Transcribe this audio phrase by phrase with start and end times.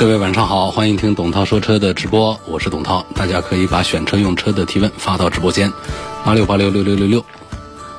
[0.00, 3.04] 各位晚上好，欢迎听董涛说车的直播，我是董涛。
[3.14, 5.70] 大家可以把选车用车的提问发到直播间，
[6.24, 7.22] 八六八六六六六六，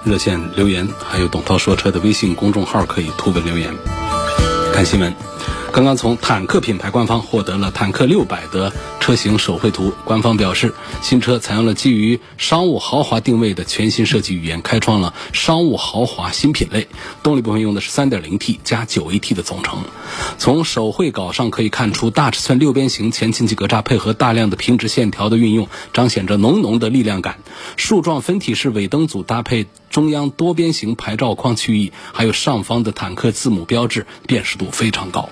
[0.04, 3.72] 热线留言，还有董涛说车的微信公众号可以图文留言。
[4.74, 5.14] 看新闻。
[5.74, 9.94] 刚刚从坦克品牌官方获得了坦克六百的车型手绘图。
[10.04, 16.90] 官方表示，新车采用了基于商务豪华定位的全新设计语言，开创了商务豪华新品类。
[17.24, 19.86] 动力部分用的是 3.0T 加 9AT 的总成。
[20.38, 27.40] 从手绘稿上可以看出，大尺寸六边形前进气格栅配合大量的平直线条的运用，彰显着浓浓的力量感。
[27.78, 35.30] 竖状分体式尾灯组搭配中央多边形牌照框区域，还有上方的坦克字母标志，辨识度非常高。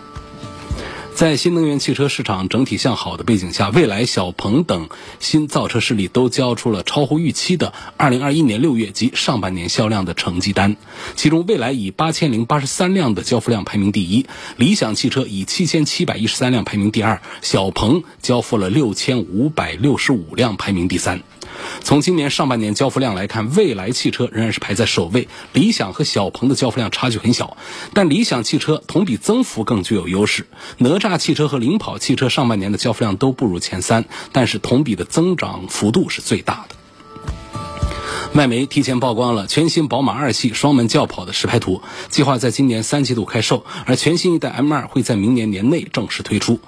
[1.16, 4.88] 在新能源汽车市场整体向好的背景下，蔚来、小鹏等
[5.20, 10.78] 新造车势力都交出了超乎预期的2021年6月及上半年销量的成绩单。
[11.18, 21.22] 其中，蔚来以8083辆的交付量排名第一，理想汽车以7713辆排名第二，小鹏交付了6565辆排名第三。
[21.84, 27.58] 从今年上半年交付量来看，蔚来汽车仍然是排在首位，理想和小鹏的交付量差距很小，
[27.94, 30.48] 但理想汽车同比增幅更具有优势。
[30.78, 36.79] 哪吒汽车和领跑汽车上半年的交付量都不如前三，但是同比的增长幅度是最大的。
[38.36, 46.60] 外媒提前曝光了全新宝马二系双门轿跑的实拍图，计划在今年三季度开售，而全新一代 M2 会在明年年内正式推出。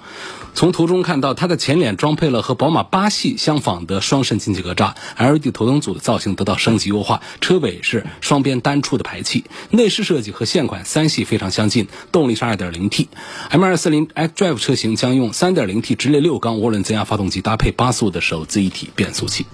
[0.54, 13.06] 从图中看到，它的前脸装配了和宝马八系相仿的双肾进气格栅，LED 头灯组的造型得到升级优化，车尾是双边单出的排气，内饰设计和现款三系非常相近，动力是 2.0T。
[13.50, 19.46] M240 xDrive 车型将用 3.0T 直列六缸涡轮增压发动机，搭配八速的手自一体变速器。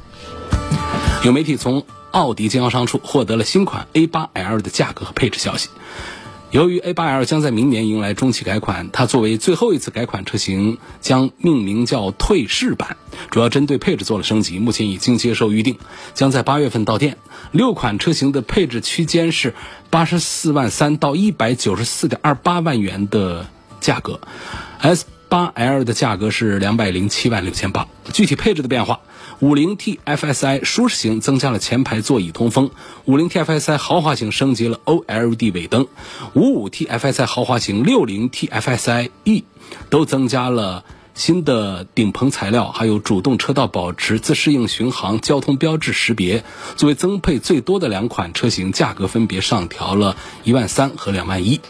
[1.25, 5.69] 有媒体从奥迪经销商处获得了新款 A8L 的价格和配置消息。
[6.50, 12.96] 由于 A8L 将在明年迎来中期改款，它作为最后一次改款车型，将命名叫退市版，
[13.30, 15.78] 主要针对配置做了升级，目前已经接受预定，
[16.14, 17.19] 将在八月份到店。
[17.52, 19.54] 六款车型的配置区间是
[19.90, 23.46] 八十四万三到一百九十四点二八万元的
[23.80, 24.19] 价格
[24.78, 27.86] S 八 L 的价格是两百零七万六千八。
[28.12, 29.00] 具体配置的变化。
[29.40, 32.70] 五零 T FSI 舒适型增加了前排座椅通风，
[33.04, 35.86] 五零 T FSI 豪华型升级了 OLED 尾灯，
[36.34, 39.44] 五五 T FSI 豪华型、六零 T FSI E
[39.90, 40.84] 都增加了。
[41.18, 46.44] 新的顶棚材料，还有主动车道保持、自适应巡航、交通标志识别，
[46.76, 51.60] 作为增配最多的两款车型，价格分别上调了一万三和两万一。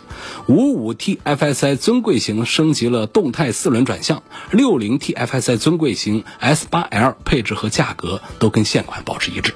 [0.48, 9.54] 五五 T FSI 尊贵型升级了动态四轮转向，六零 T FSI 尊贵型 S 八 L 配置和价格都跟现款保持一致。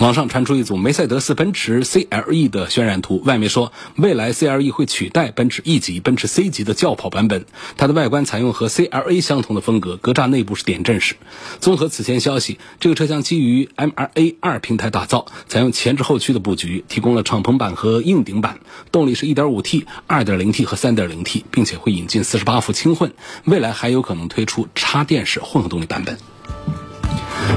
[0.00, 7.46] 网上传出一组梅赛德斯奔驰 CLE 的渲染图，外媒说未来 CLE 会取代奔驰 E 级、奔驰 C 级的轿跑版本。
[7.76, 11.14] 它的外观采用和 CLA 相同的风格，格栅内部是点阵式。
[11.60, 18.58] 综合此前消息，这个车将基于 MRA 二平台打造，采用前置后驱的布局，提供了敞篷版和硬顶版。
[18.90, 23.12] 动力是 1.5T、2.0T 和 3.0T，并且会引进48伏轻混。
[23.44, 26.18] 未来还有可能推出插电式混合动力版本。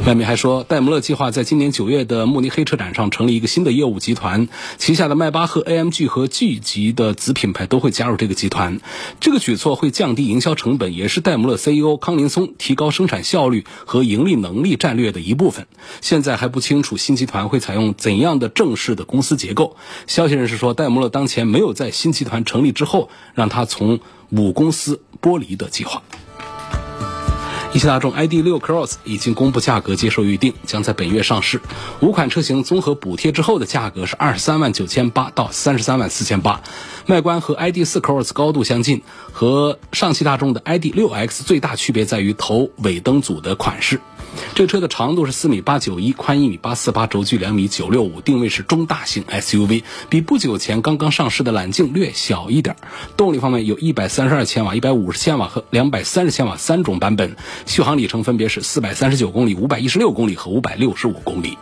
[0.06, 4.48] 外媒还说，戴姆勒计划在今年九月的慕尼黑车展上成立一个新的业务集团，
[4.78, 8.80] 旗下的迈巴赫、AMG 和 G 级的子品牌都会加入这个集团。
[9.20, 15.66] 这个举措会降低营销成本，也是戴姆勒 CEO 康林松提高生产效率和盈利能力战略的一部分。
[16.02, 19.76] 现在还不清楚新集团会采用怎样的正式的公司结构。
[20.06, 24.00] 消息人士说，戴姆勒当前没有在新集团成立之后让它从
[24.30, 26.04] 母公司剥离的计划。
[27.76, 31.60] 一汽大众 ID.6 Cross 已经公布价格，接受预定，将在本月上市。
[32.00, 36.62] 五款车型综合补贴之后的价格是二十三万九千八到三十三万四千八。
[37.08, 39.02] 外观和 ID.4 Cross 高度相近，
[39.34, 44.00] 和上汽大众的 ID.6X 最大区别在于头尾灯组的款式。
[44.54, 52.76] 这车的长度是四米八九一，宽一米八四八，轴距两米九六五，定位是中大型 SUV，比不久前刚刚上市的揽境略小一点。
[53.18, 57.36] 动力方面有一百三十二千瓦、一百五十千瓦和两百三十千瓦三种版本，
[57.66, 61.58] 续航里程分别是四百三十九公里、五百一十六公里和五百六十五公里。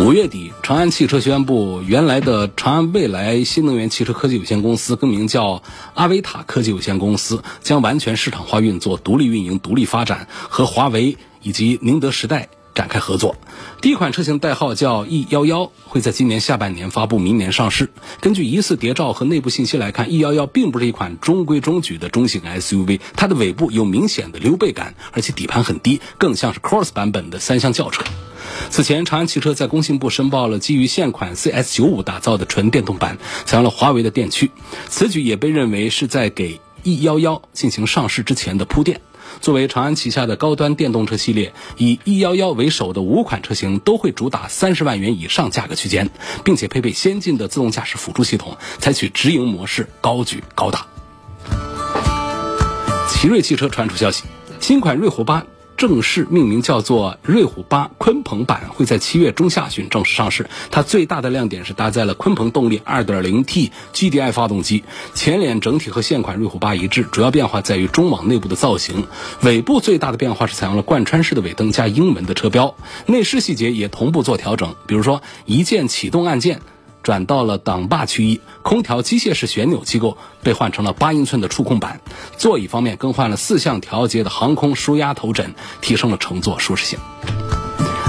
[0.00, 5.62] 五月底，长安汽车宣布，原来的长安未来新能源汽车科技有限公司更名叫
[5.94, 13.36] 阿维塔科技有限公司，将完全市场化运作、独立运营、独立发展，和华为以及宁德时代展开合作。
[13.80, 17.88] 第一款车型代号叫 E 幺幺，会在今年下半年发布，明年上市。
[18.20, 28.02] 根据疑似谍照和内部信息来看，E 幺幺并不是一款中规中矩的中型 SUV，它的尾部有明显的溜背感，而且底盘很低，更像是 Cross 版本的三厢轿车。
[28.70, 34.50] 此前，长安汽车在工信部申报了基于现款 CS95 打造的纯电动版，采用了华为的电驱。
[34.88, 39.00] 此举也被认为是在给 E11 进行上市之前的铺垫。
[39.40, 46.10] 作为长安旗下的高端电动车系列，以 E11 为首的五款车型都会主打三十万元以上价格区间，
[46.44, 50.86] 并且配备先进的自动驾驶辅助系统，采取直营模式，高举高打。
[53.08, 54.24] 奇瑞汽车传出消息，
[54.60, 55.44] 新款瑞虎八。
[55.76, 60.48] 正式命名叫做瑞虎八鲲鹏版，会在七月中下旬正式上市。
[60.70, 64.84] 它最大的亮点是搭载了鲲鹏动力 2.0T GDI 发动机，
[65.14, 69.06] 前脸整体和现款瑞虎八一致，主要变化在于中网内部的造型。
[69.42, 72.76] 尾部最大的变化是采用了贯穿式的尾灯加英文的车标，
[73.06, 76.60] 内饰细节也同步做调整，比如说一键启动按键。
[77.04, 82.00] 转到了挡把区域，空调机械式旋钮机构被换成了八英寸的触控板，
[82.36, 86.98] 座椅方面更换了四项调节的航空舒压头枕，提升了乘坐舒适性。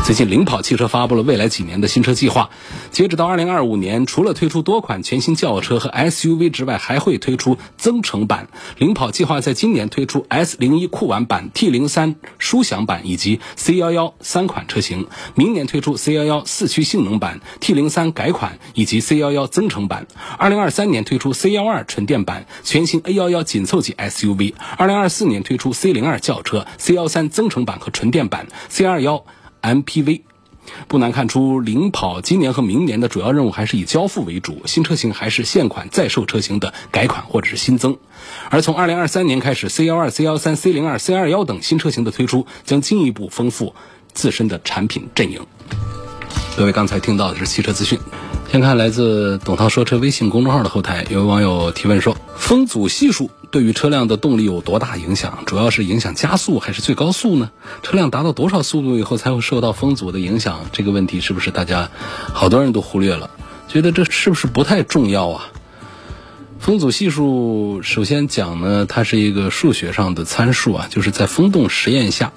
[0.05, 2.51] 最近，领跑汽车发布了未来几年的新车计划。
[2.91, 8.47] 截止到二零二五年，除了推出多款全新轿车和 SUV 之外，还会推出增程版。
[8.77, 20.05] 领跑计划在今年推出 S 零一酷玩版、T 零三舒享版以及 C 幺幺三款车型，明年推出 C 幺幺四驱性能版、T 零三改款以及 C 幺幺增程版。
[20.37, 24.53] 二零二三年推出 C 幺二纯电版、全新 A 幺幺紧凑级 SUV。
[24.77, 29.25] 二零二四年推出 C 零二轿车、C 幺三增程版和纯电版、C 二幺。
[29.65, 30.21] MPV，
[30.87, 37.97] 不难看出，领跑今年和明年的主要任务还是以交付为主，新车型还是现款在售车型的改款或者是新增。
[38.51, 43.73] 而从二零二三年开始，C 幺二、C 幺三、C 零二、C 二幺等新车型的推出，将进一步丰富
[44.13, 45.47] 自身的产品阵营。
[46.57, 47.99] 各位刚才听到的是汽车资讯。
[48.51, 55.39] 先看来自董涛说车微信公众号的后台，有位网友提问说：风阻系数对于车辆的动力有多大影响？
[55.45, 57.51] 主要是影响加速还是最高速呢？
[57.83, 60.61] 车辆达到多少速度以后才会受到风阻的影响？
[60.71, 61.89] 这个问题是不是大家
[62.33, 63.29] 好多人都忽略了？
[63.67, 65.51] 觉得这是不是不太重要啊？
[66.59, 72.31] 风阻系数首先讲呢，它是一个数学上的参数啊，就是在风洞实验下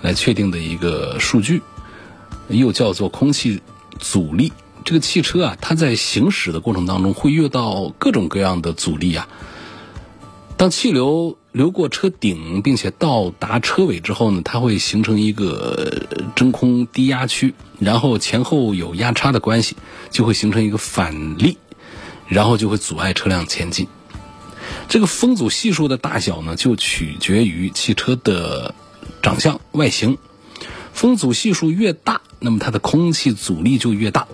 [0.00, 1.62] 来确定的一个数据，
[2.50, 3.60] 又叫做空气
[3.98, 4.52] 阻力。
[4.84, 9.28] 这个汽车啊，它在行驶的过程当中会遇到各种各样的阻力啊。
[10.56, 19.76] 当气流流过车顶，并且到达车尾之后呢，它会形成一个真空低压区，然后前后有压差的关系，
[20.10, 21.56] 就会形成一个反力，
[22.26, 23.86] 然后就会阻碍车辆前进。
[24.88, 28.74] 这个风阻系数的大小呢，就取决于汽车的
[29.22, 30.18] 长相外形。
[30.92, 34.26] 风阻系数越大，那么它的空气阻力就越大。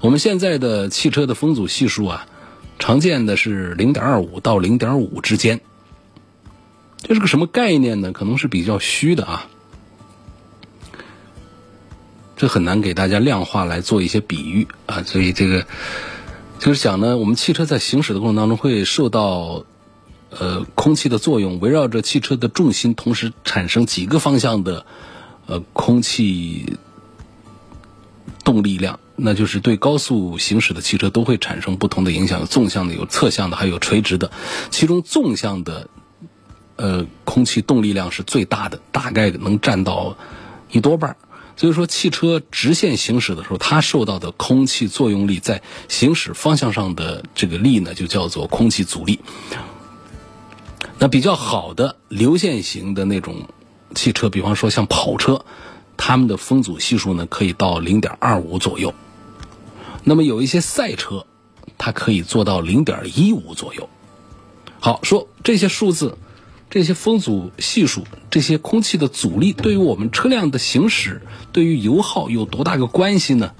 [0.00, 2.26] 我们现在的汽车的风阻系数啊，
[2.78, 5.60] 常见的是零点二五到零点五之间。
[7.02, 8.12] 这是个什么概念呢？
[8.12, 9.48] 可能是比较虚的啊，
[12.36, 15.02] 这很难给大家量化来做一些比喻啊。
[15.02, 15.66] 所以这个
[16.58, 19.64] 就是讲呢，我们汽车在行驶的过程当中会受到
[20.30, 24.84] 呃空气的作用，围绕着汽车的重心同时产生几个方向的
[25.46, 26.76] 呃空气
[28.44, 28.98] 动力量。
[29.16, 34.30] 那就是对高速行驶的汽车都会产生不同的影响，有纵向的，有侧向的，还有垂直的。
[34.70, 35.88] 其中纵向的，
[36.76, 40.16] 呃，空气动力量是最大的，大概能占到
[40.70, 41.16] 一多半。
[41.56, 49.18] 所以说，汽车直线行驶的时候，它受到的空气作用力在行驶方向上的这个力呢，就叫做空气阻力。
[50.98, 53.48] 那比较好的流线型的那种
[53.94, 55.42] 汽车，比方说像跑车，
[55.96, 58.94] 它们的风阻系数呢，可以到零点二五左右。
[60.04, 61.26] 那么有一些赛车，
[61.78, 63.88] 它可以做到零点一五左右。
[64.78, 66.16] 好，说这些数字，
[66.70, 71.22] 这些风阻系数，这些空气的阻力，对于我们车辆的行驶，
[71.52, 73.52] 对于油耗有多大个关系呢？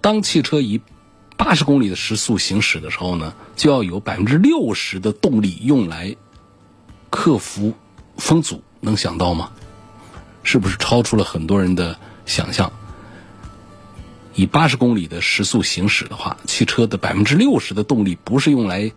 [0.00, 0.80] 当汽车以
[1.36, 6.16] 八十公里的时速行驶的时候呢，就要有百分之六十的动力用来
[7.10, 7.74] 克服
[8.16, 9.50] 风阻，能想到吗？
[10.44, 12.72] 是不是超出了很多人的想象？
[14.34, 18.92] 以八十公里的时速行驶的话，汽车的百分之六十的动力不是用来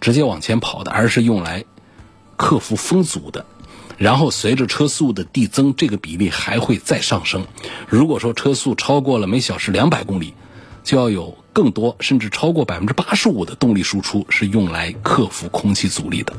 [0.00, 1.64] 直接往前跑的，而是用来
[2.36, 3.44] 克服风阻的。
[3.98, 7.46] 然后随着车速的递增，这个比例还会再上升。
[7.88, 10.34] 如果说车速超过了每小时两百公里，
[10.82, 16.34] 就要有更多甚至超过百分之八十五的动力输出是用来克服空气阻力的。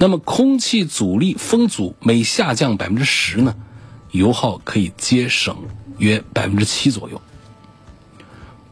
[0.00, 3.56] 那么空气阻力风阻每下降百分之十呢，
[4.12, 5.56] 油耗可以节省
[5.98, 7.20] 约百分之七左右。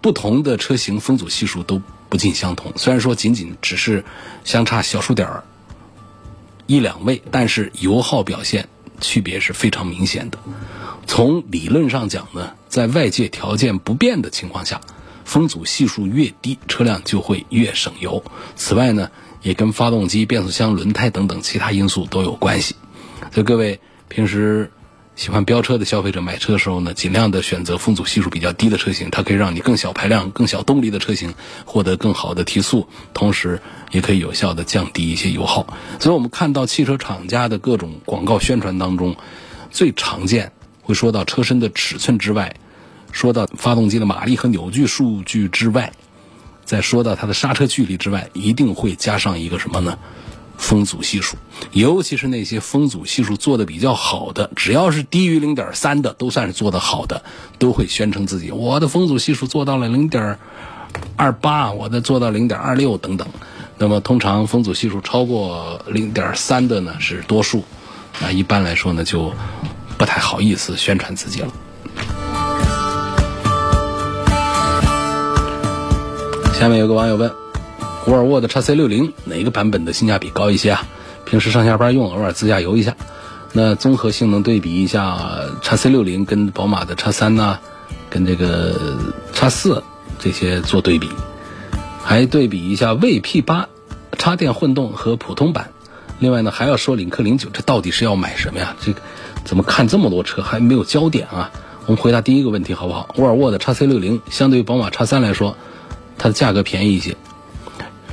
[0.01, 4.05] 不同的车型风阻系数都不尽相同，虽然说仅仅只是
[4.45, 5.45] 相差小数点儿
[6.69, 8.69] 一两位，但是油耗表现
[9.01, 10.39] 区别是非常明显的。
[11.09, 14.81] 从理论上讲呢，在外界条件不变的情况下，
[15.25, 18.23] 风阻系数越低，车辆就会越省油。
[18.55, 19.11] 此外呢，
[19.47, 22.75] 也跟发动机、变速箱、轮胎等等其他因素都有关系。
[23.31, 24.73] 所以各位平时。
[25.17, 31.33] 喜欢飙车的消费者买车的时候呢，尽量的选择风阻系数比较低的车型，它可以让你更小排量、更小动力的车型
[31.65, 33.63] 获得更好的提速，同时
[33.93, 35.67] 也可以有效的降低一些油耗。
[35.99, 39.17] 所以我们看到汽车厂家的各种广告宣传当中，
[39.71, 42.55] 最常见会说到车身的尺寸之外，
[43.11, 45.95] 说到发动机的马力和扭矩数据之外，
[46.67, 49.97] 在说到它的刹车距离之外，一定会加上一个什么呢？
[50.59, 51.37] 风阻系数，
[51.73, 57.23] 尤其是那些风阻系数做的比较好的，只要是低于零点三的，都算是做的好的，
[57.59, 60.39] 都会宣称自己我的风阻系数做到了零点
[61.15, 63.29] 二八，我的做到零点二六等等。
[63.77, 67.63] 那么通常风阻系数超过零点三的呢是多数，
[68.21, 69.31] 那一般来说呢就
[69.99, 71.53] 不太好意思宣传自己了。
[76.59, 77.31] 下面有个网友问。
[78.07, 80.89] 沃尔沃的 x C 六零哪个版本的性价比高一些啊？
[81.27, 82.97] 平时上下班用，偶尔自驾游一下。
[83.53, 85.19] 那综合性能对比一下
[85.63, 87.59] x C 六零跟宝马的 x 三呢，
[88.09, 88.75] 跟这个
[89.35, 89.83] x 四
[90.19, 91.11] 这些做对比，
[92.03, 93.69] 还对比一下 V P 八
[94.17, 95.73] 插电混动和普通版。
[96.21, 98.75] 另外呢，还要说领克零九，这到底是要买什么呀？
[98.81, 99.03] 这个
[99.45, 101.51] 怎么看这么多车还没有焦点啊？
[101.85, 103.15] 我们回答第一个问题好不好？
[103.19, 105.55] 沃尔沃的 x C 六零相对于宝马 x 三来说，
[106.19, 107.17] 它的价格便宜一些。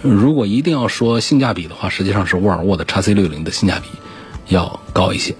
[0.02, 3.88] 如果一定要说性价比的话，实际上是沃尔沃的 x C 六零的性价比
[4.54, 5.36] 要高一些。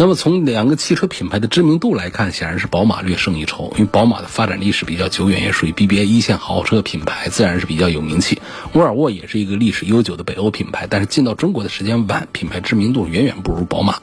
[0.00, 8.40] 那么从两个汽车品牌的知名度来看，显然是宝马略胜一筹，因为宝马的发展历史比较久远，也属于 BBA 一线豪车品牌，自然是比较有名气。
[8.74, 13.98] 沃尔沃也是一个历史悠久的北欧品牌，但是进到中国的时间晚，品牌知名度远远不如宝马。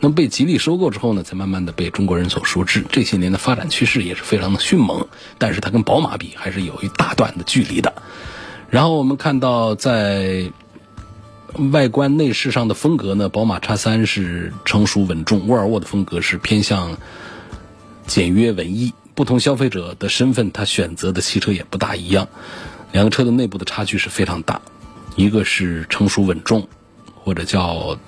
[0.00, 2.84] 那么被吉利收购之后呢，才慢慢的被中国人所熟知。
[2.92, 7.92] 这些年的发展趋势也是非常的迅猛，但是它跟宝马比还是有一大段的距离的。
[8.70, 10.52] 然后我们看到，在
[11.72, 16.96] 外观内饰上的风格呢，宝马叉三是成熟稳重，沃尔沃的风格是偏向
[18.06, 18.92] 简约文艺。
[19.16, 22.28] 不同消费者的身份，他选择的汽车也不大一样。
[22.92, 24.60] 两个车的内部的差距是非常大，
[25.16, 26.68] 一个是成熟稳重，
[27.16, 27.98] 或者叫。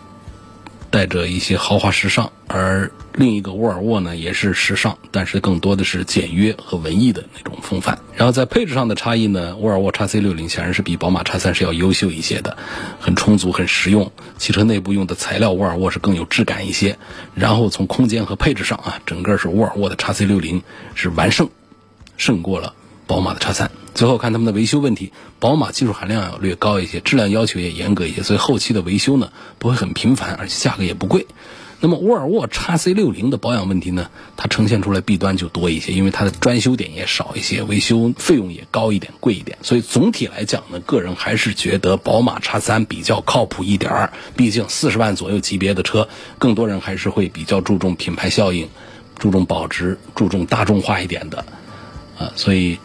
[0.91, 7.99] 带着一些豪华时尚，而另一个沃尔沃呢也是时尚，但是更多的是简约和文艺的那种风范。
[8.17, 12.57] 然后在配置上的差异呢，沃尔沃 x C 六零显然是比宝马 x 三是要优秀一些的，
[12.99, 14.11] 很充足、很实用。
[14.37, 16.99] 汽车内部用的材料，沃尔沃是更有质感一些。
[17.35, 20.63] 然后从空间和配置上啊，整个是沃尔沃的 x C 六零
[20.95, 21.49] 是完胜，
[22.17, 22.75] 胜过了。
[23.07, 31.27] 宝马的叉三，最后看他们的维修问题，宝马技术含量要略高一些，质量要求也严格一些，所以后期的维修呢不会很频繁，而且价格也不贵。
[31.83, 39.57] 那么沃尔沃叉 C 六零的保养问题呢，它呈现出来弊端就多一些，因为它的专修点也少一些，维修费用也高一点，贵一点。
[39.63, 44.13] 所以总体来讲呢，个人还是觉得宝马叉三比较靠谱一点儿。
[44.37, 46.07] 毕竟四十万左右级别的车，
[46.39, 48.69] 更多人还是会比较注重品牌效应，
[49.19, 51.47] 注重保值，注重大众化一点的
[52.19, 52.79] 啊，所以。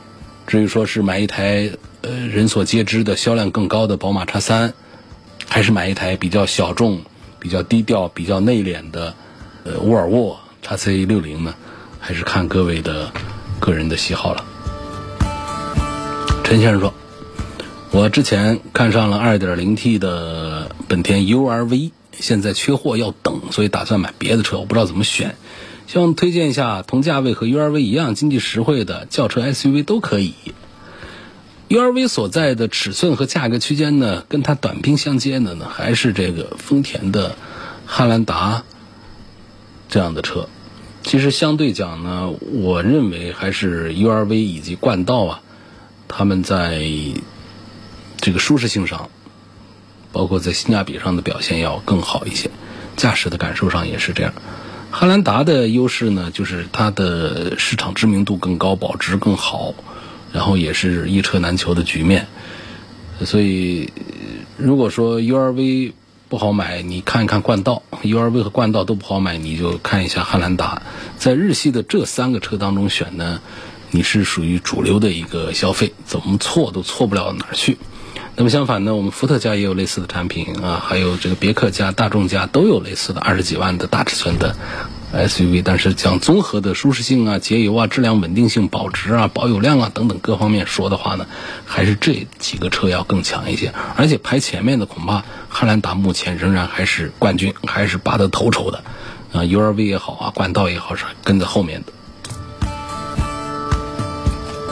[0.47, 1.71] 至于说是买一台
[2.01, 4.73] 呃人所皆知的销量更高的宝马叉三，
[5.47, 7.01] 还是买一台比较小众、
[7.39, 9.15] 比较低调、比较内敛的
[9.63, 11.55] 呃沃尔沃叉 C 六零呢？
[11.99, 13.11] 还是看各位的
[13.59, 14.45] 个人的喜好了。
[16.43, 16.93] 陈先生说
[17.89, 25.35] ：“我之前看上了 2.0T 的本田 URV，现在缺货要等，所以打算买别的车，我不知道怎么选。”
[25.87, 30.33] 希望推荐一下同价位和 URV 一样经济实惠的轿车 SUV 都可以。
[31.69, 37.35] URV 所在的尺寸和价格区间呢，跟它短兵相接的呢，还是这个丰田的
[37.85, 38.63] 汉兰达
[39.89, 40.47] 这样的车。
[41.03, 45.41] 其实相对讲呢，我认为还是 URV 以及冠道啊，
[46.07, 46.83] 他们在
[48.17, 49.09] 这个舒适性上，
[50.11, 52.49] 包括在性价比上的表现要更好一些，
[52.95, 54.33] 驾驶的感受上也是这样。
[54.97, 59.73] 汉兰达的优势呢，就是它的市场知名度更高，保值更好，
[60.31, 62.27] 然后也是一车难求的局面。
[63.25, 63.91] 所以，
[64.55, 65.91] 如果说 URV
[66.29, 70.81] 不好买，你看一看冠道，URV 和冠道都不好买，你就看一下汉兰达。
[71.17, 73.41] 在日系的这三个车当中选呢，
[73.91, 77.77] 你是属于主流的一个消费，怎么错都错不了哪儿去。
[78.37, 84.53] 那么相反呢，我们福特家也有类似的产品啊，还有这个别克家、大众家都有类似的二十几万的大尺寸的
[85.13, 85.61] SUV。
[85.63, 91.27] 但是讲综合的舒适性啊、节油啊、质量稳定性、保值啊、保有量啊等等各方面说的话呢，
[91.65, 93.73] 还是这几个车要更强一些。
[93.95, 98.83] 而且排前面的恐怕汉兰达目前仍然还是冠军，还是拔得头筹的。
[99.31, 101.93] 啊，URV 也好啊，冠道也好是跟在后面的。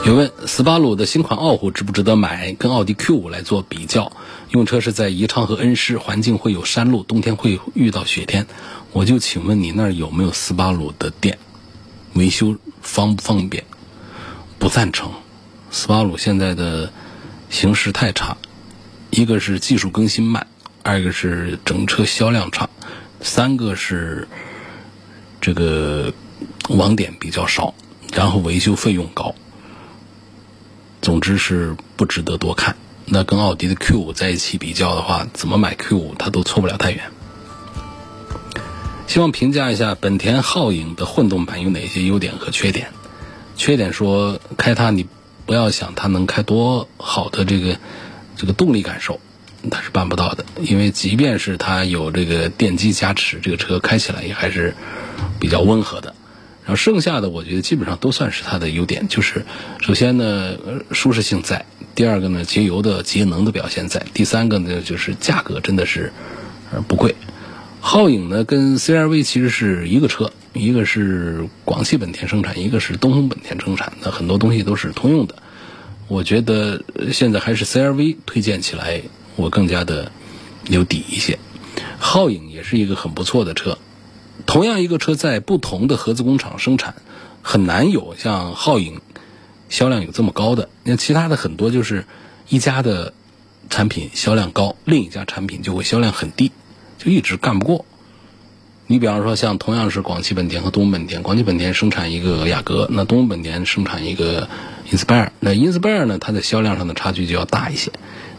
[0.06, 2.52] 有问斯巴鲁的新款傲虎值不值得买？
[2.52, 4.12] 跟奥迪 Q 五来做比较。
[4.50, 8.46] 用车是在宜昌和恩施，环境会有山路，冬天会遇到雪天。
[8.92, 11.40] 我就请问你那儿有没有斯巴鲁的店？
[12.16, 13.64] 维修方不方便？
[14.60, 15.10] 不赞成。
[15.72, 16.92] 斯巴鲁现在的
[17.50, 18.36] 形势太差，
[19.10, 20.48] 一个是技术更新慢，
[20.84, 22.70] 二个是整车销量差，
[23.22, 24.28] 三个是
[25.40, 26.14] 这个
[26.68, 27.74] 网点比较少，
[28.14, 29.34] 然后维修费用高。
[31.04, 32.76] 总之是不值得多看。
[33.06, 37.12] 那跟奥迪的 Q 五在一起比较的话，怎么买 Q 五它都错不了太远。
[39.06, 42.88] 希望评价一下本田皓影的混动版有哪些优点和缺点。
[43.58, 45.06] 缺点说开它你
[45.46, 47.78] 不要想它能开多好的这个
[48.38, 49.20] 这个动力感受，
[49.70, 50.46] 它是办不到的。
[50.62, 54.74] 因为即便是它有这个电机加持，这个车开起来也还是
[55.38, 56.16] 比较温和的。
[56.66, 59.46] 然后剩下的，我觉得基本上都算是它的优点，就是
[59.82, 60.56] 首先呢，
[60.92, 66.14] 舒适性在；第二个呢，节油的节能的表现在；第三个呢，就是价格真的是
[66.72, 67.16] 呃不贵。
[67.82, 75.36] 皓影呢跟 CRV 其实是一个车，一个是广汽本田生产，一个是东风本田生产，那很多东西都是通用的。
[76.08, 79.02] 我觉得现在还是 CRV 推荐起来
[79.36, 80.12] 我更加的
[80.70, 81.38] 有底一些。
[82.00, 83.78] 皓影也是一个很不错的车。
[84.46, 86.96] 同样一个车在不同的合资工厂生产，
[87.42, 89.02] 很难有像皓影
[89.70, 90.70] 销量有这么高的。
[90.84, 92.06] 那其他的很多就是
[92.50, 93.14] 一家的
[93.70, 96.52] 产品销量高，另一家产品就会销量很低，
[96.98, 97.86] 就一直干不过。
[98.86, 104.50] 你比方说像同样是广汽本田和东风本田，广汽本田生产一个雅阁，那东风本田生产一个
[104.92, 107.92] Inspire，那 Inspire 呢，它的销量上的差距就要大一些。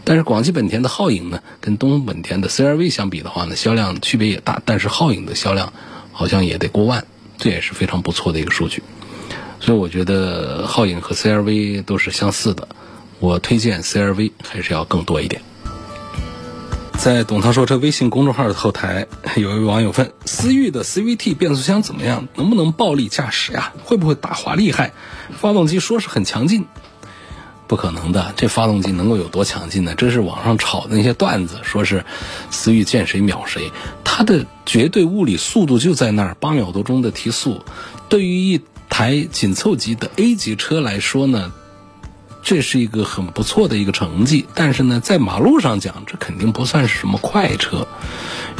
[0.03, 4.61] 但是广汽本田的皓影呢，跟东风本田的 CRV 相比的话呢，销量区别也大。
[4.63, 5.73] 但是皓影的销量
[6.11, 7.05] 好像也得过万，
[7.39, 8.83] 这也是非常不错的一个数据。
[9.59, 12.67] 所以我觉得皓影和 CRV 都是相似的，
[13.19, 15.41] 我推荐 CRV 还是要更多一点。
[17.05, 22.27] 在董涛说车微信公众号的后台，有一位网友问：思域的 CVT 变速箱怎么样？
[22.33, 23.73] 能不能暴力驾驶呀？
[23.83, 24.91] 会不会打滑厉害？
[25.37, 26.65] 发动机说是很强劲。
[27.67, 29.93] 不可能的，这发动机能够有多强劲呢？
[29.95, 32.03] 这是网上炒的那些段子，说是
[32.49, 33.71] 思域见谁秒谁，
[34.03, 37.61] 它的绝对物理速度就在那儿，八秒多钟的提速，
[38.09, 41.53] 对于一台紧凑级的 A 级车来说呢，
[42.45, 44.45] 这是一个很不错的一个成绩。
[44.53, 47.87] 但是呢，在马路上讲，这肯定不算是什么快车。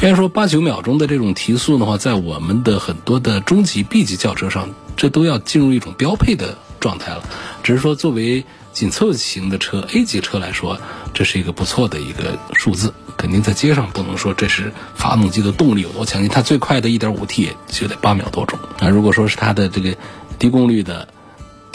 [0.02, 7.24] 应该说八九秒钟的这种提速的话，在我们的很多的中级 B 级轿车上，这都要进入一种标配的状态了。
[7.62, 8.44] 只是说作为
[8.74, 10.78] 紧凑型的车，A 级车来说，
[11.14, 12.92] 这是一个不错的一个数字。
[13.16, 18.60] 肯定在街上不能说这是发动机的动力有多强劲，它最快的 1.5T 就得八秒多钟。
[18.80, 19.96] 那如果说是它的这个
[20.38, 21.08] 低功率的、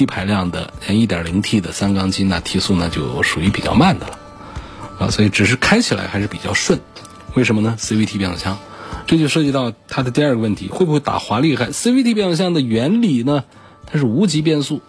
[0.01, 4.19] 低排量的像 1.0T 的三缸机，那提速呢就属于比较慢的了
[4.99, 5.11] 啊。
[5.11, 6.81] 所以只是开起来还是比较顺。
[7.35, 8.59] 为什么呢？CVT 变速箱，
[9.07, 13.45] 这就涉及到它的第二个问题，会不会打滑厉害？CVT 变速箱的原理呢，
[13.85, 14.81] 它是无级变速。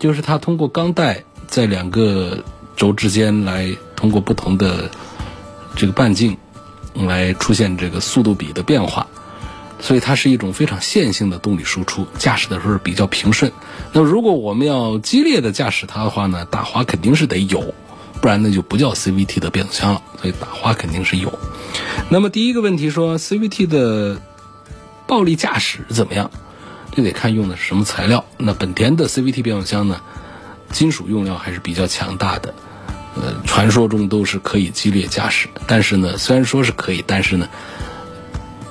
[0.00, 2.42] 就是它通过钢带在两个
[2.74, 4.90] 轴之间来通过不同的
[5.76, 6.36] 这个半径
[6.94, 9.06] 来出现这个速度比的变化，
[9.80, 13.52] 所以它是一种非常线性的动力输出，驾驶的时候比较平顺。
[13.92, 17.74] 那如果我们要激烈的驾驶它的话呢，打滑肯定是得有，
[18.20, 20.02] 不然那就不叫 CVT 的变速箱了。
[20.20, 21.38] 所以打滑肯定是有。
[22.08, 24.20] 那么第一个问题说 CVT 的
[25.06, 26.30] 暴力驾驶怎么样？
[26.92, 28.24] 这得看用的是什么材料。
[28.38, 30.00] 那本田的 CVT 变速箱呢，
[30.72, 32.54] 金属用料还是比较强大的。
[33.16, 37.48] 呃，传说中都是可以激烈驾驶，但是呢，虽然说是可以，但是呢，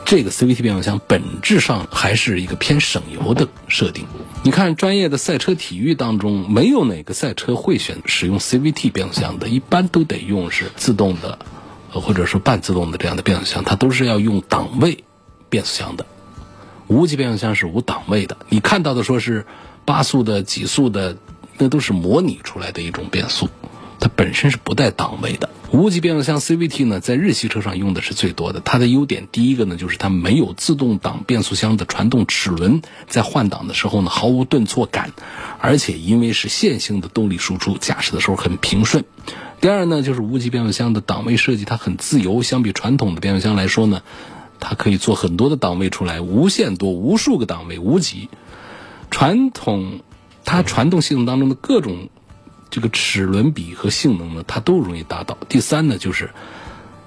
[0.05, 4.05] 这个 CVT 变速箱本质上还是一个偏省油的设定。
[4.43, 11.39] 你看，专业的赛车体育当中，没有哪个赛车会选使用 CVT 变速箱的，一般都得用是自动的，
[11.89, 15.03] 或者说半自动的这样的变速箱，它都是要用档位
[15.49, 16.05] 变速箱的。
[16.87, 19.47] 无级变速箱是无档位的，你看到的说是
[19.85, 21.17] 八速的、几速的，
[21.57, 23.49] 那都是模拟出来的一种变速，
[23.99, 25.49] 它本身是不带档位的。
[25.71, 28.61] 无级变速箱 CVT 呢，在日系车上用的是最多的。
[28.61, 35.11] 它的优点，第一个呢，就是它没有自动挡变速箱的传动齿轮，在换挡的时候呢，毫无顿挫感，
[35.59, 39.03] 而且因为是线性的动力输出，驾驶的时候很平顺。
[39.59, 44.01] 第二呢，就是无级变速箱的档位设计，它很自由，相比传统的变速箱来说呢，
[44.61, 48.29] 它可以做很多的档位出来，无限多，无数个档位，无级。
[49.11, 49.99] 传统
[50.45, 52.07] 它传动系统当中的各种。
[52.75, 55.37] 这个齿轮比和性能呢，它都容易达到。
[55.47, 56.29] 第三呢，就是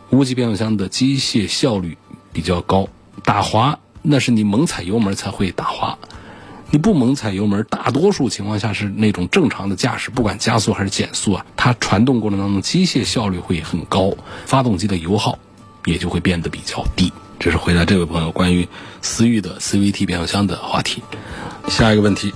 [0.09, 1.99] 无级变速箱的机械效率
[2.33, 2.89] 比较高，
[3.23, 5.99] 打滑那是你猛踩油门才会打滑，
[6.71, 14.11] 你不猛踩油门，大多数情况下是那种正常的驾驶，不管加速还是减速啊，它传动过程当中机械效率会很高，
[14.47, 15.39] 发动机的油耗
[15.85, 17.13] 也就会变得比较低。
[17.39, 18.67] 这是回答这位朋友关于
[19.03, 21.03] 思域的 CVT 变速箱的话题。
[21.69, 22.33] 下一个问题。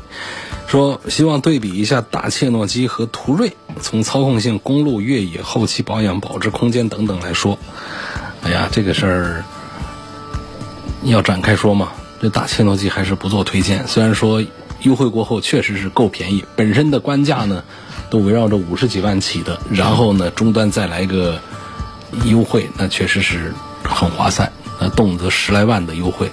[0.73, 7.59] 说希望对比一下大切诺基和途锐，从操控性、公路越野、后期保养、保值空间等等来说，
[8.43, 9.45] 哎呀，这个事儿
[11.03, 11.93] 要展开说嘛。
[12.23, 13.87] 这大切诺基还是不做推荐。
[13.87, 14.43] 虽然说
[14.81, 17.63] 优惠过后确实是够便宜，本身的官价呢
[18.09, 21.39] 都围绕着五十几万起的，然后呢终端再来一个
[22.25, 23.53] 优惠，那确实是
[23.85, 26.33] 很划算，那动辄十来万的优惠，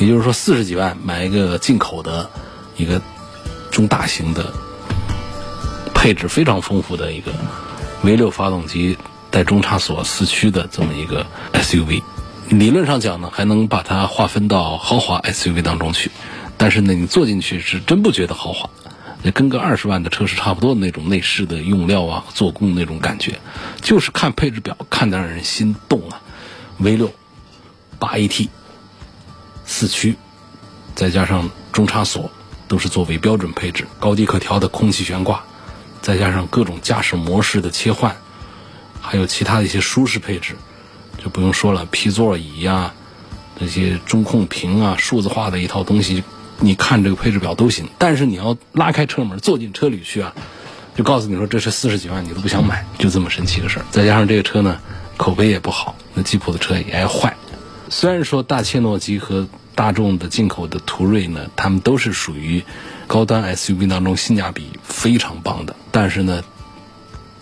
[0.00, 2.28] 也就是说四十几万买一个进口的
[2.76, 3.00] 一个。
[3.78, 4.52] 中大型的
[5.94, 7.32] 配置非常丰富的一个
[8.02, 8.98] V6 发动机
[9.30, 12.02] 带中差锁四驱的这么一个 SUV，
[12.48, 16.10] 理论上讲呢，还能把它划分到豪华 SUV 当中去。
[16.56, 18.68] 但是呢，你坐进去是真不觉得豪华，
[19.32, 23.38] 跟个二十万的车是差不多的那种内饰的用料啊、做工那种感觉，
[23.80, 26.20] 就是看配置表看得让人心动啊。
[26.80, 27.10] V6
[28.00, 28.48] 八 AT
[29.64, 30.16] 四驱，
[30.96, 32.28] 再加上中差锁。
[32.68, 35.42] 都是作为标准配置，高低可调的空气悬挂，
[36.02, 38.16] 再加上各种驾驶模式的切换，
[39.00, 40.54] 还有其他的一些舒适配置，
[41.22, 42.92] 就不用说了，皮座椅呀，
[43.58, 46.22] 那些中控屏啊，数字化的一套东西，
[46.60, 47.88] 你看这个配置表都行。
[47.98, 50.32] 但是你要拉开车门，坐进车里去啊，
[50.94, 53.84] 就告诉你说这是四十几万，你都不想买，就这么神奇个事儿。
[53.90, 54.78] 再加上这个车呢，
[55.16, 57.34] 口碑也不好，那吉普的车也爱坏。
[57.88, 59.48] 虽然说大切诺基和
[59.78, 62.64] 大众的进口的途锐呢，它们都是属于
[63.06, 65.76] 高端 SUV 当中性价比非常棒的。
[65.92, 66.42] 但是呢，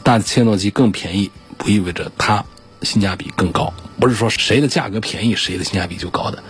[0.02, 2.44] 大切诺基更便宜，不意味着它
[2.82, 3.72] 性价比更高。
[3.98, 6.44] 不是说谁的价格便宜，谁的性价比就高的。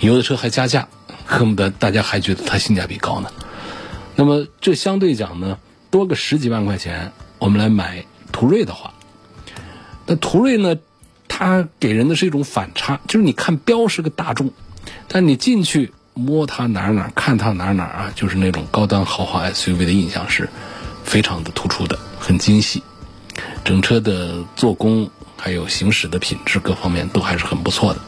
[0.00, 0.88] 有的车还加价，
[1.24, 3.30] 恨不得大家还觉得它性价比高呢。
[4.16, 8.92] 那么这相对讲呢，多个十几万块钱，我们来买途锐的话，
[10.04, 10.74] 那途锐呢，
[11.28, 14.50] 它给人的是一种反差，就是你看标是个大众。
[15.08, 20.48] 但你进去摸它哪儿哪儿看它哪儿哪儿啊，就是那种高端豪华 SUV 的印象是
[21.02, 22.82] 非常的突出的，很精细，
[23.64, 28.00] 整车的做工还有行驶的品质各方面都还是很不错的。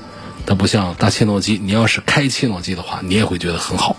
[0.45, 3.97] 它不像大切诺基，你要是开切诺基的话，你也会觉得很好。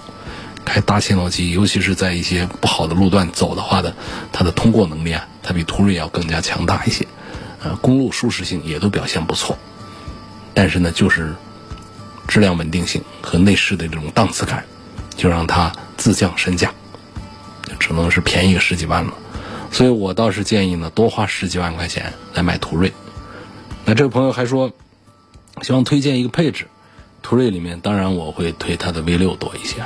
[0.64, 3.96] 开大切诺基，尤其是在一些不好的路段走的话的，
[4.32, 7.08] 它的通过能力啊，它比途锐要更加强大一些。
[7.64, 9.58] 呃，公路舒适性也都表现不错。
[10.54, 11.34] 但是呢，就是。
[12.32, 14.63] 质量稳定性和内饰的这种档次感，
[15.17, 16.74] 就让它自降身价，
[17.78, 19.13] 只能是便宜个十几万了。
[19.70, 22.94] 所以我倒是建议呢，多花十几万块钱来买途锐。
[23.84, 24.72] 那这位朋友还说，
[25.62, 26.67] 希望推荐一个配置，
[27.22, 29.84] 途锐里面当然我会推它的 V 六多一些。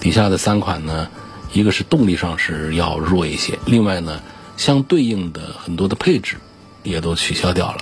[0.00, 1.08] 底下的三款呢，
[1.52, 4.20] 一个是动力上是要弱一些，另外呢，
[4.56, 6.38] 相对应的很多的配置
[6.82, 7.78] 也都取消掉了，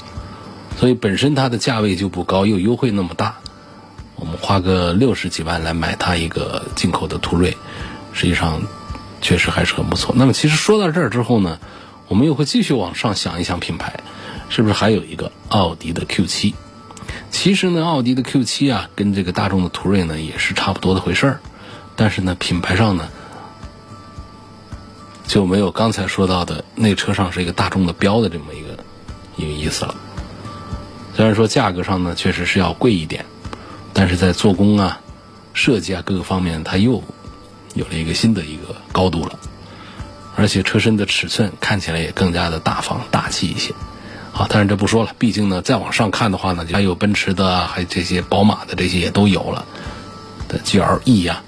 [0.79, 3.41] 所以本身它的价位就不高，又优惠那么大。
[4.17, 7.57] 我们花个六十几万来买它一个进口的途锐，
[8.13, 8.63] 实际上
[9.21, 10.15] 确实还是很不错。
[10.17, 11.59] 那么其实说到这儿之后呢，
[12.09, 14.01] 我们又会继续往上想一想品牌，
[14.49, 16.55] 是不是还有一个奥迪的 Q 七？
[17.31, 21.41] 其实呢，奥迪的 Q 七啊，跟这个大众的途锐呢也是差不多的回事儿，
[21.97, 23.09] 但是呢，品牌上呢
[25.27, 28.79] 就没有刚才说到的那车上是一个大众的标的这么一个
[29.37, 29.95] 一个意思了。
[31.17, 33.25] 虽然说价格上呢确实是要贵一点。
[33.95, 35.01] 但是在做工啊、
[35.55, 37.03] 设计啊各个方面，它又
[37.75, 39.39] 有了一个新的一个高度了，
[40.37, 43.73] 而且车身的尺寸看起来也更加的大方大气一些。
[44.33, 49.65] 好，当然这不说了，毕竟呢，再往上看的话呢，还有奔驰的，还这些宝马的这些也都有了
[50.49, 51.41] 的 GLE 呀、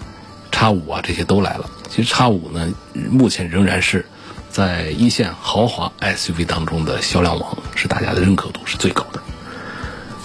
[0.53, 1.69] 叉五啊这些都来了。
[1.91, 2.73] 其实叉五呢，
[3.11, 4.07] 目前仍然是
[4.51, 9.21] 在一线豪华 SUV 当中的销量王，是大家的认可度是最高的。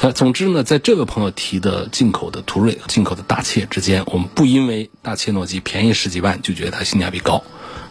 [0.04, 7.44] 那总之呢，在这位朋友提的进口的途锐、进口的大切之间，我们不因为大切诺基便宜十几万就觉得它性价比高，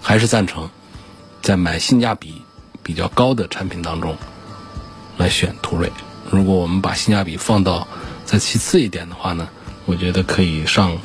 [0.03, 0.69] 还是赞成
[1.41, 2.43] 在买性价比
[2.83, 4.17] 比较高的产品当中
[5.19, 5.93] 来选途锐。
[6.29, 7.87] 如果我们把性价比放到
[8.25, 9.49] 再其次一点的话呢，
[9.85, 10.99] 我觉得可以上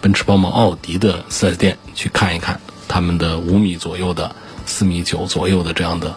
[0.00, 6.14] 奔驰、宝马、奥迪的 4S 店去看一看他们的五米左右的、四米九左右的这样的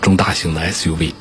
[0.00, 1.12] 中大型的 SUV。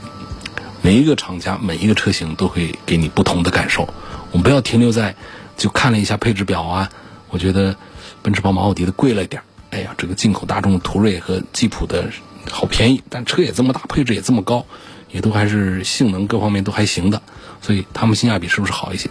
[0.87, 3.89] 每一个厂家、每一个车型都会给你不同的感受。
[4.31, 5.13] 我们不要停留在
[5.57, 6.89] 就看了一下配置表啊，
[7.27, 7.75] 我觉得
[8.21, 9.43] 奔驰、宝马、奥迪的贵了点儿。
[9.71, 12.09] 哎呀，这个进口大众途锐和吉普的
[12.49, 14.65] 好便宜，但车也这么大，配置也这么高，
[15.11, 17.21] 也都还是性能各方面都还行的，
[17.61, 19.09] 所以他们性价比是不是好一些？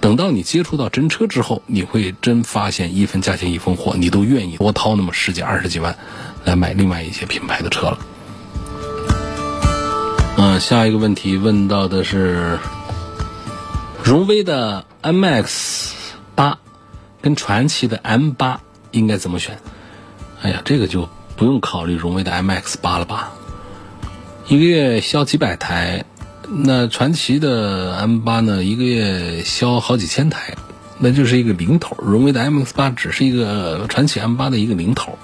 [0.00, 5.94] 等到你接触到真车之后，你会真发现一分价钱一分货，你都愿意多掏那么十几二十几万
[6.46, 7.98] 来买另外一些品牌的车了。
[10.60, 12.58] 下一个问题问到的是
[14.04, 15.92] 荣威的 MX
[16.34, 16.58] 八
[17.22, 19.58] 跟传祺的 M 八应该怎么选？
[20.42, 23.32] 哎呀，这个就不用考虑荣威的 MX 八了吧？
[24.48, 26.04] 一个月销几百台，
[26.46, 28.62] 那传祺的 M 八呢？
[28.62, 30.54] 一个月销好几千台，
[30.98, 31.96] 那就是一个零头。
[32.02, 35.18] 荣威的 MX 八只是一个传祺 M 八的一个零头，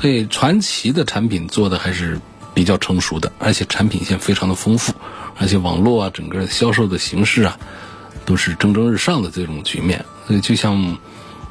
[0.00, 2.20] 所以传祺的产品做的还是
[2.54, 4.94] 比较成熟的，而且产品线非常的丰富，
[5.36, 7.58] 而且网络啊，整个销售的形式啊，
[8.24, 10.04] 都是蒸蒸日上的这种局面。
[10.26, 10.96] 所以就像。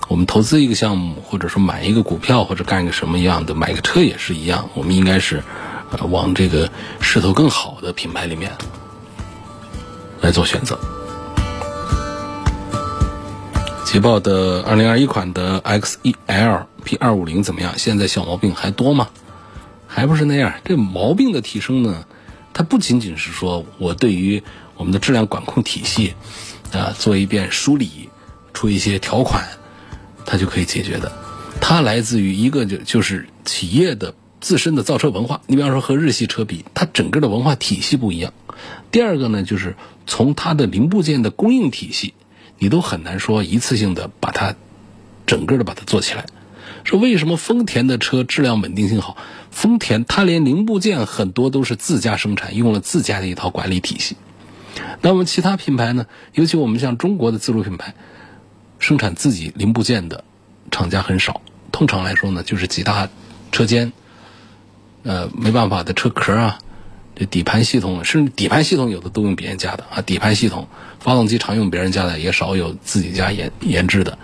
[0.09, 4.69] 我们投资一个项目，或者说买一个股票，或者干一个什么样的，买个车也是一样。
[4.73, 5.41] 我们应该是，
[6.09, 8.51] 往这个势头更好的品牌里面
[10.19, 10.77] 来做选择。
[13.85, 17.73] 捷豹的2021款的 X1L P250 怎么样？
[17.77, 19.07] 现在小毛病还多吗？
[19.93, 20.56] 还不是那样。
[20.65, 22.06] 这毛病的提升呢，
[22.51, 24.41] 它不仅仅是说我对于
[24.75, 26.15] 我们的质量管控体系
[26.71, 28.10] 啊做一遍梳理，
[28.53, 29.43] 出一些条款。
[30.25, 31.12] 它就可以解决的，
[31.60, 35.41] 它来自于一个就就是企业的自身的造车文化。
[35.47, 38.34] 你比方说和日系车比，它整个的文化体系不一样。
[38.89, 39.75] 第二个呢，就是
[40.08, 42.13] 从它的零部件的供应体系，
[42.58, 44.56] 你都很难说一次性的把它
[45.27, 46.25] 整个的把它做起来。
[46.86, 49.17] 说为什么丰田的车质量稳定性好？
[49.53, 54.17] 丰田它连零部件很多都是自家生产，用了自家的一套管理体系。
[55.01, 56.05] 那我们其他品牌呢？
[56.33, 57.93] 尤其我们像中国的自主品牌。
[58.79, 60.25] 生产自己零部件的
[60.69, 61.39] 厂家很少，
[61.71, 63.07] 通常来说呢，就是几大
[63.49, 63.93] 车间，
[65.03, 66.59] 呃，没办法的车壳啊，
[67.15, 70.67] 这底盘系统，甚至底盘系统有的都用别人家的啊，底盘系统，
[70.99, 74.17] 发动机常用别人家的，也少有自己家研研制的。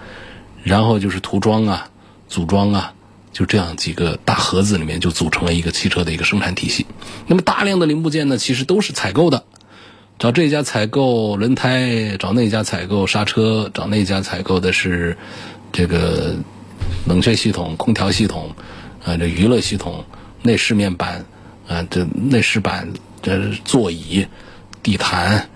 [0.61, 1.89] 然后就是涂装啊、
[2.27, 2.93] 组装啊，
[3.31, 6.85] 就这样几个大盒子里面就组成了一个汽车的一个生产体系。
[7.27, 9.43] 那么大量的零部件呢，其实都是采购的。
[10.17, 15.17] 找这家采购轮胎，找那家采购刹车，找那家采购的是
[15.71, 16.35] 这个
[17.07, 18.53] 冷却系统、空调系统，
[19.05, 20.03] 啊，这娱乐系统、
[20.41, 21.23] 内饰面板，
[21.69, 24.27] 啊，这内饰板、这座椅、
[24.83, 25.49] 地毯、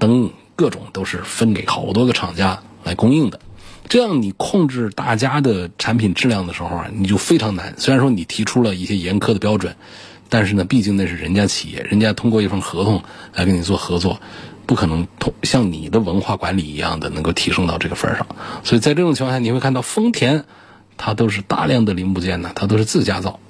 [0.00, 3.38] 灯，各种都是分给好多个厂家来供应的。
[3.88, 7.74] 这样你控制大家的产品质量的时候啊，你就非常难。
[7.78, 9.76] 虽然说你提出了一些严苛的标准。
[10.34, 13.02] 但是呢，毕竟那是人家企业，人家通过一份合同
[13.34, 14.18] 来跟你做合作，
[14.64, 18.26] 不可能通像你的文化管理一样的能够提升到这个份上。
[18.64, 20.46] 所以在这种情况下，你会看到丰田，
[20.96, 23.40] 它都是大量的零部件呢，它都是自家造，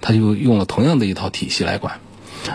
[0.00, 2.00] 它就用了同样的一套体系来管。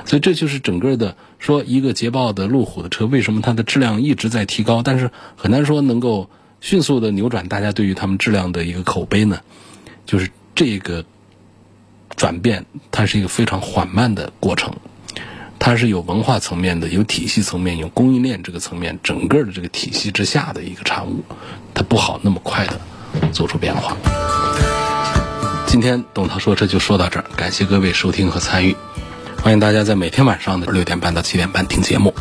[0.03, 6.29] 所以这就是整个的说，一个捷豹的、路虎的车，为什么它的质量一直在提高，但是很难说能够
[6.61, 9.39] 迅速的扭转大家对于他们质量的一个口碑呢？
[10.05, 11.05] 就是这个。
[12.15, 14.73] 转变，它是一个非常缓慢的过程，
[15.59, 21.23] 它是有文化层面的、有体系层面、有供应链这个层面，整个的这个体系之下的一个产物，
[21.75, 22.79] 它不好那么快的
[23.31, 23.95] 做出变化。
[25.67, 28.75] 今天董涛说车就说到这儿，感谢各位收听和参与，
[29.43, 32.11] 欢迎大家在每天晚上的六点半到七点半听节目。